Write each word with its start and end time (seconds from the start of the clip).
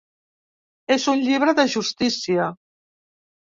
És 0.95 1.05
un 1.13 1.21
llibre 1.25 1.55
de 1.59 1.67
justícia. 1.75 2.49